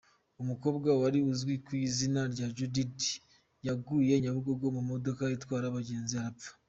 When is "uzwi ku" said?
1.31-1.71